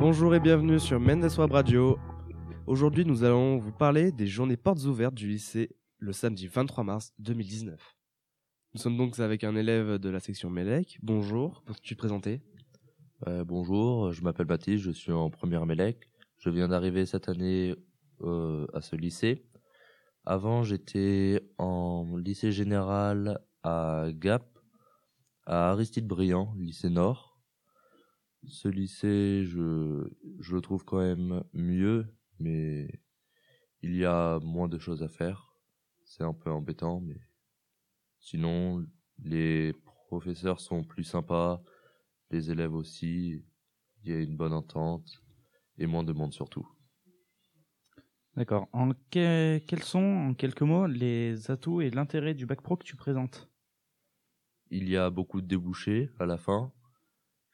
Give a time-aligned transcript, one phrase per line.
[0.00, 1.98] Bonjour et bienvenue sur Mendes Web Radio.
[2.68, 7.12] Aujourd'hui, nous allons vous parler des journées portes ouvertes du lycée le samedi 23 mars
[7.18, 7.96] 2019.
[8.74, 11.00] Nous sommes donc avec un élève de la section Melec.
[11.02, 12.42] Bonjour, peux-tu te présenter?
[13.26, 16.08] Euh, bonjour, je m'appelle Baptiste, je suis en première Mélec.
[16.38, 17.74] Je viens d'arriver cette année
[18.20, 19.48] euh, à ce lycée.
[20.24, 24.46] Avant, j'étais en lycée général à Gap,
[25.44, 27.27] à Aristide Briand, lycée Nord.
[28.46, 30.08] Ce lycée, je,
[30.40, 32.06] je le trouve quand même mieux,
[32.38, 33.00] mais
[33.82, 35.54] il y a moins de choses à faire.
[36.04, 37.18] C'est un peu embêtant, mais
[38.20, 38.86] sinon,
[39.18, 39.72] les
[40.08, 41.62] professeurs sont plus sympas,
[42.30, 43.44] les élèves aussi.
[44.04, 45.22] Il y a une bonne entente
[45.78, 46.68] et moins de monde surtout.
[48.36, 48.68] D'accord.
[48.72, 49.98] En que- quels sont,
[50.30, 53.50] en quelques mots, les atouts et l'intérêt du bac pro que tu présentes?
[54.70, 56.72] Il y a beaucoup de débouchés à la fin.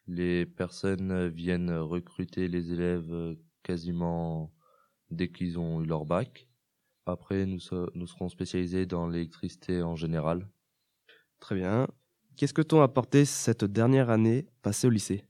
[0.07, 4.53] Les personnes viennent recruter les élèves quasiment
[5.11, 6.49] dès qu'ils ont eu leur bac.
[7.07, 10.49] Après, nous, se- nous serons spécialisés dans l'électricité en général.
[11.41, 11.87] Très bien.
[12.37, 15.25] Qu'est-ce que t'ont apporté cette dernière année passée au lycée?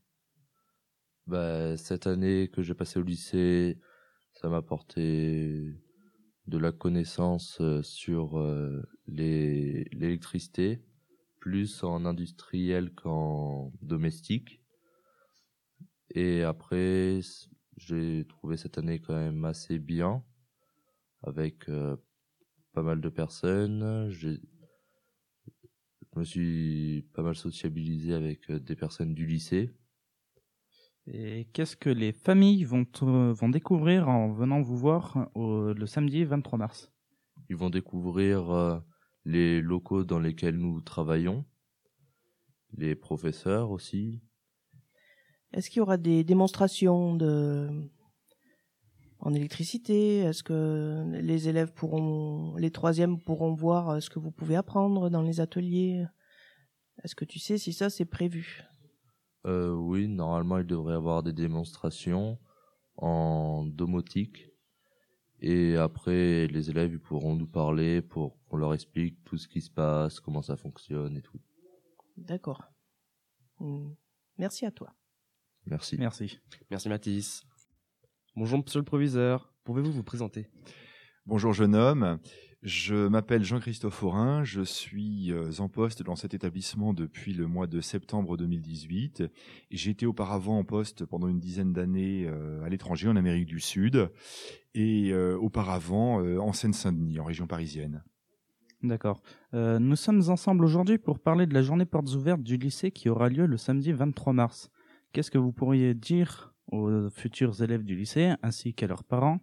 [1.27, 3.79] Bah, cette année que j'ai passée au lycée,
[4.33, 5.73] ça m'a apporté
[6.47, 10.83] de la connaissance euh, sur euh, l'électricité,
[11.39, 14.61] plus en industriel qu'en domestique.
[16.15, 17.19] Et après,
[17.77, 20.23] j'ai trouvé cette année quand même assez bien,
[21.23, 21.97] avec euh,
[22.73, 24.09] pas mal de personnes.
[24.11, 24.41] J'ai-
[26.13, 29.71] Je me suis pas mal sociabilisé avec euh, des personnes du lycée.
[31.07, 36.23] Et qu'est-ce que les familles vont, vont découvrir en venant vous voir au- le samedi
[36.25, 36.91] 23 mars?
[37.49, 38.79] Ils vont découvrir euh,
[39.23, 41.43] les locaux dans lesquels nous travaillons,
[42.73, 44.21] les professeurs aussi.
[45.55, 47.69] Est-ce qu'il y aura des démonstrations de
[49.19, 50.17] en électricité?
[50.17, 55.09] Est-ce que les élèves pourront, les troisièmes pourront voir euh, ce que vous pouvez apprendre
[55.09, 56.05] dans les ateliers?
[57.03, 58.63] Est-ce que tu sais si ça c'est prévu?
[59.45, 62.37] Euh, oui, normalement, il devrait y avoir des démonstrations
[62.97, 64.49] en domotique.
[65.39, 69.61] Et après, les élèves ils pourront nous parler pour qu'on leur explique tout ce qui
[69.61, 71.39] se passe, comment ça fonctionne et tout.
[72.17, 72.63] D'accord.
[73.59, 73.93] Hmm.
[74.37, 74.93] Merci à toi.
[75.67, 75.97] Merci.
[75.97, 76.39] Merci.
[76.69, 77.43] Merci Mathis.
[78.35, 80.47] Bonjour monsieur le proviseur, pouvez-vous vous présenter?
[81.25, 82.19] Bonjour jeune homme,
[82.61, 87.65] je m'appelle Jean-Christophe Aurin, je suis euh, en poste dans cet établissement depuis le mois
[87.65, 89.21] de septembre 2018.
[89.21, 89.29] Et
[89.77, 93.59] J'ai été auparavant en poste pendant une dizaine d'années euh, à l'étranger, en Amérique du
[93.59, 94.11] Sud,
[94.75, 98.03] et euh, auparavant en Seine-Saint-Denis, en région parisienne.
[98.87, 99.21] D'accord.
[99.53, 103.09] Euh, nous sommes ensemble aujourd'hui pour parler de la journée portes ouvertes du lycée qui
[103.09, 104.69] aura lieu le samedi 23 mars.
[105.15, 109.39] Qu'est-ce que vous pourriez dire aux futurs élèves du lycée ainsi qu'à leurs parents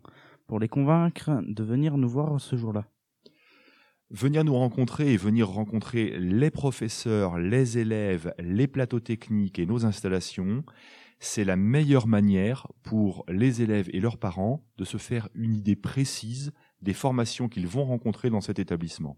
[0.46, 2.84] pour les convaincre de venir nous voir ce jour-là?
[4.10, 9.86] Venir nous rencontrer et venir rencontrer les professeurs, les élèves, les plateaux techniques et nos
[9.86, 10.62] installations,
[11.22, 15.76] c'est la meilleure manière pour les élèves et leurs parents de se faire une idée
[15.76, 19.16] précise des formations qu'ils vont rencontrer dans cet établissement.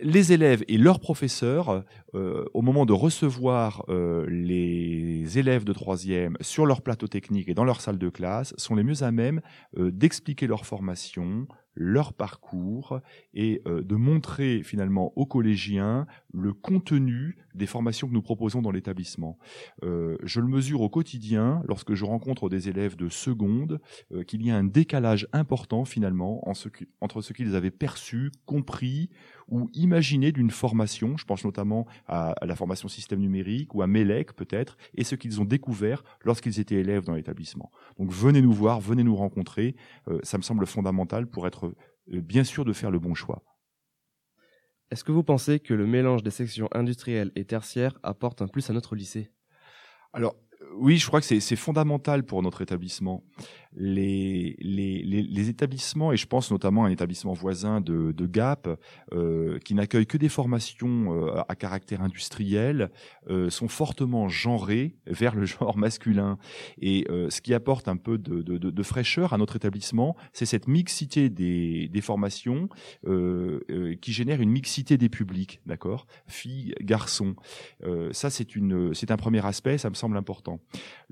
[0.00, 1.84] Les élèves et leurs professeurs,
[2.14, 7.54] euh, au moment de recevoir euh, les élèves de troisième sur leur plateau technique et
[7.54, 9.40] dans leur salle de classe, sont les mieux à même
[9.76, 11.48] euh, d'expliquer leur formation,
[11.80, 13.00] leur parcours
[13.32, 18.70] et euh, de montrer finalement aux collégiens le contenu des formations que nous proposons dans
[18.70, 19.38] l'établissement.
[19.82, 23.80] Euh, je le mesure au quotidien lorsque je rencontre des élèves de seconde
[24.12, 29.08] euh, qu'il y a un décalage important finalement entre ce qu'ils avaient perçu, compris
[29.48, 34.34] ou imaginé d'une formation, je pense notamment à, la formation système numérique ou à MELEC
[34.34, 37.72] peut-être, et ce qu'ils ont découvert lorsqu'ils étaient élèves dans l'établissement.
[37.98, 39.74] Donc venez nous voir, venez nous rencontrer,
[40.22, 41.69] ça me semble fondamental pour être
[42.10, 43.42] bien sûr de faire le bon choix.
[44.90, 48.68] Est-ce que vous pensez que le mélange des sections industrielles et tertiaires apporte un plus
[48.70, 49.30] à notre lycée?
[50.12, 53.22] Alors, euh, oui, je crois que c'est fondamental pour notre établissement.
[53.76, 58.26] Les, les, les, les établissements, et je pense notamment à un établissement voisin de, de
[58.26, 58.68] Gap,
[59.12, 62.90] euh, qui n'accueille que des formations euh, à caractère industriel,
[63.28, 66.38] euh, sont fortement genrés vers le genre masculin.
[66.80, 70.46] Et euh, ce qui apporte un peu de, de, de, fraîcheur à notre établissement, c'est
[70.46, 72.68] cette mixité des, des formations
[73.06, 76.06] euh, euh, qui génère une mixité des publics, d'accord?
[76.26, 77.34] Filles, garçons.
[78.12, 80.59] Ça, c'est un premier aspect, ça me semble important.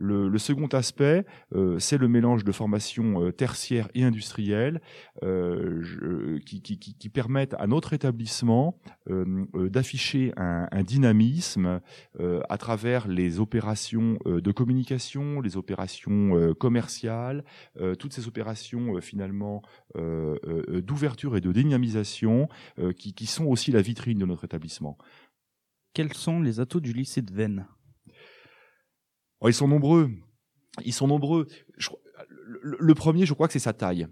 [0.01, 4.81] Le, second aspect, euh, c'est le mélange de formations euh, tertiaires et industrielles
[5.25, 8.79] euh, qui, permettent à notre établissement
[9.09, 11.81] d'afficher un, dynamisme
[12.21, 17.45] à travers les opérations de communication, les opérations commerciales,
[17.99, 19.63] toutes ces opérations finalement
[19.97, 22.49] d'ouverture et de dynamisation
[22.97, 24.99] qui, qui sont aussi la vitrine de notre établissement.
[25.95, 27.67] Quels sont les atouts du lycée de Vennes?
[29.41, 30.11] Oh, ils sont nombreux.
[30.85, 31.47] Ils sont nombreux.
[32.63, 34.09] Le, premier, je crois que c'est sa taille.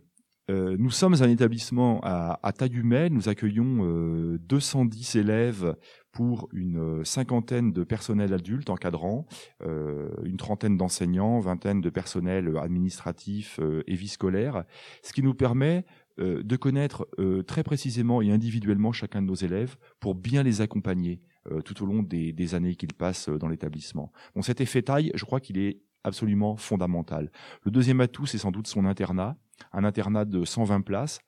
[0.49, 3.14] Euh, nous sommes un établissement à, taille humaine.
[3.14, 5.76] Nous accueillons euh, 210 élèves
[6.12, 9.26] pour une euh, cinquantaine de personnels adultes encadrants,
[9.62, 14.64] euh, une trentaine d'enseignants, vingtaine de personnels administratifs et vie scolaire,
[15.02, 15.84] ce qui nous permet
[16.19, 17.06] de connaître
[17.46, 21.20] très précisément et individuellement chacun de nos élèves pour bien les accompagner
[21.64, 24.12] tout au long des, années qu'ils passent euh, dans l'établissement.
[24.34, 27.31] Bon, cet effet taille, je crois qu'il est absolument fondamental.
[27.64, 29.37] Le deuxième atout, c'est sans doute son internat,
[29.72, 31.22] un internat de 120 places, euh,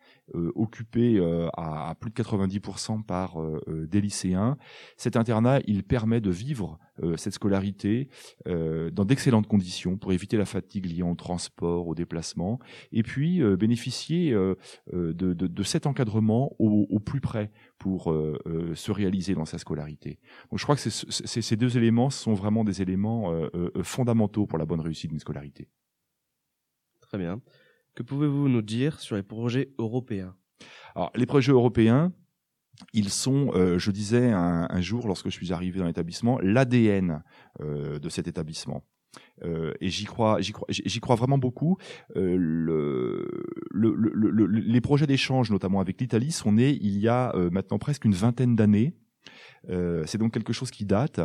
[0.55, 4.57] occupé euh, à, à plus de 90% par euh, euh, des lycéens.
[4.97, 8.09] Cet internat, il permet de vivre euh, cette scolarité
[8.47, 12.59] euh, dans d'excellentes conditions pour éviter la fatigue liée au transport, au déplacement,
[12.93, 14.55] et puis euh, bénéficier euh,
[14.95, 19.35] euh, de, de, de cet encadrement au, au plus près pour euh, euh, se réaliser
[19.35, 20.19] dans sa scolarité.
[20.51, 23.71] Donc je crois que c'est- c'est- ces deux éléments sont vraiment des éléments euh, euh,
[23.83, 25.69] fondamentaux pour la bonne réussite d'une scolarité.
[27.01, 27.41] Très bien.
[27.99, 30.37] Que pouvez-vous nous dire sur les projets européens?
[30.95, 32.13] Alors, les projets européens,
[32.93, 37.25] ils sont, euh, je disais un, jour lorsque je suis arrivé dans l'établissement, l'ADN
[37.61, 38.85] euh, de cet établissement.
[39.43, 41.77] Euh, et j'y crois, j'y crois, j'y crois vraiment beaucoup.
[42.15, 43.27] Le, le,
[43.73, 47.81] le, le- le- les projets d'échange, notamment avec l'Italie, sont nés il y a maintenant
[47.81, 48.95] presque une vingtaine d'années.
[49.69, 51.21] Euh, c'est donc quelque chose qui date.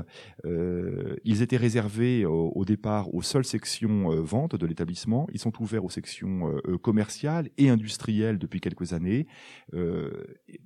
[0.45, 5.27] Euh, ils étaient réservés au, départ aux seules sections euh, vente de l'établissement.
[5.33, 9.27] Ils sont ouverts aux sections euh, commerciales et industrielles depuis quelques années.
[9.73, 10.59] Et,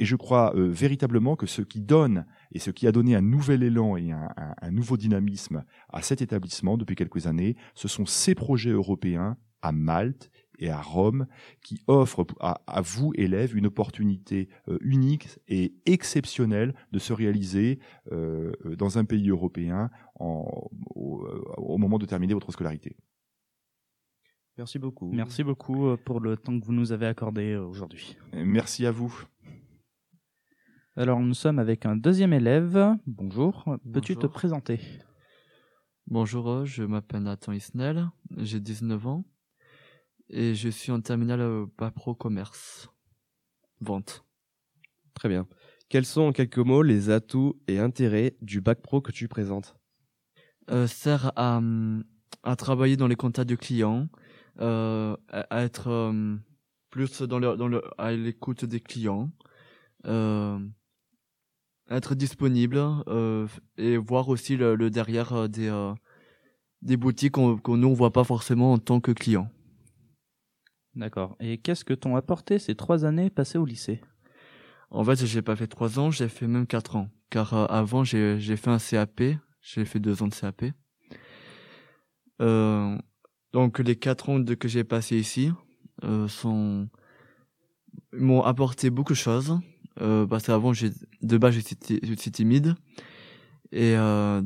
[0.00, 3.96] je crois véritablement que ce qui donne et ce qui a donné un nouvel élan
[3.96, 9.36] et un nouveau dynamisme à cet établissement depuis quelques années, ce sont ces projets européens
[9.62, 10.30] à Malte
[10.60, 11.26] et à Rome
[11.62, 17.80] qui offrent à, à vous, élèves, une opportunité euh, unique et exceptionnelle de se réaliser
[18.12, 21.26] euh, euh, dans un pays européen en- au,
[21.56, 22.96] au moment de terminer votre scolarité.
[24.58, 25.10] Merci beaucoup.
[25.10, 28.16] Merci beaucoup pour le temps que vous nous avez accordé aujourd'hui.
[28.34, 29.24] Merci à vous.
[30.96, 32.94] Alors, nous sommes avec un deuxième élève.
[33.06, 33.64] Bonjour.
[33.92, 34.80] Peux-tu te présenter?
[36.06, 39.24] Bonjour, je m'appelle Nathan Isnel, j'ai 19 ans
[40.30, 42.88] et je suis en terminale euh, Bac Pro Commerce.
[43.80, 44.24] Vente.
[45.14, 45.46] Très bien.
[45.88, 49.76] Quels sont en quelques mots les atouts et intérêts du bac pro que tu présentes?
[50.70, 52.04] Euh, sert à, hum,
[52.44, 54.08] à travailler dans les contacts de clients,
[54.60, 56.36] euh, à, être euh,
[56.90, 59.30] plus dans le, dans le, à l'écoute des clients,
[60.06, 60.58] euh,
[61.90, 62.78] être disponible
[63.08, 65.92] euh, et voir aussi le, le derrière euh, des, euh,
[66.82, 69.50] des boutiques qu'on qu'on nous on voit pas forcément en tant que client.
[70.94, 71.36] D'accord.
[71.40, 74.00] Et qu'est-ce que t'ont apporté ces trois années passées au lycée?
[74.90, 77.08] En fait, j'ai pas fait trois ans, j'ai fait même quatre ans.
[77.30, 79.22] Car euh, avant, j'ai fait un CAP,
[79.62, 80.64] j'ai fait deux ans de CAP.
[82.42, 82.98] Euh,
[83.52, 85.52] donc les quatre ans que j'ai passé ici
[86.04, 86.88] euh, sont
[88.12, 89.58] m'ont apporté beaucoup de choses.
[90.00, 92.74] Euh, parce qu'avant, de base, j'étais timide
[93.70, 94.40] et euh,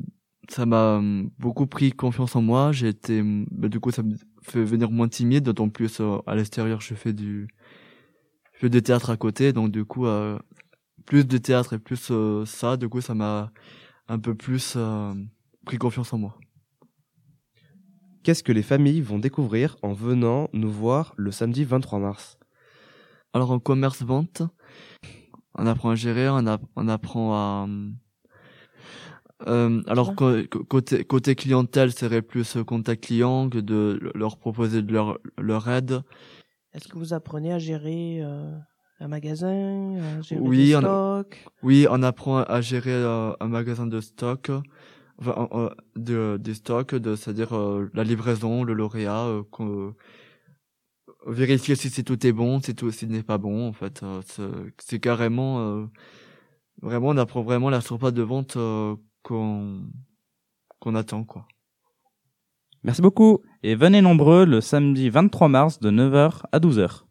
[0.48, 1.00] ça m'a
[1.38, 2.72] beaucoup pris confiance en moi.
[2.72, 4.02] J'ai été, bah, du coup, ça
[4.44, 5.44] fait venir moins timide.
[5.44, 7.48] D'autant plus euh, à l'extérieur, je fais du
[8.52, 10.38] je fais du théâtre à côté, donc du coup, euh,
[11.06, 13.50] plus de théâtre et plus euh, ça, du coup, ça m'a
[14.06, 14.76] un peu plus
[15.64, 16.38] pris confiance en moi.
[18.22, 22.38] Qu'est-ce que les familles vont découvrir en venant nous voir le samedi 23 mars?
[23.32, 24.42] Alors en commerce-vente,
[25.54, 27.66] on apprend à gérer, on apprend à...
[29.46, 30.14] Euh, alors
[30.68, 35.68] côté, côté clientèle, serait plus euh, contact client que de leur proposer de leur, leur
[35.68, 36.02] aide.
[36.72, 38.56] Est-ce que vous apprenez à gérer euh,
[39.00, 41.24] un magasin, à gérer Oui, des on a-
[41.62, 44.50] Oui, on apprend à gérer euh, un magasin de stock,
[45.18, 49.92] enfin, euh, de, des stocks, de, c'est-à-dire euh, la livraison, le lauréat, euh, euh,
[51.26, 53.68] vérifier si c'est tout est bon, si tout si n'est pas bon.
[53.68, 54.20] En fait, euh,
[54.78, 55.86] c'est, carrément, euh,
[56.82, 59.82] vraiment, on apprend vraiment la surface de vente euh, qu'on
[60.78, 61.48] qu'on attend, quoi.
[62.84, 63.40] Merci beaucoup.
[63.62, 67.04] Et venez nombreux le samedi 23 mars de 9h à 12h.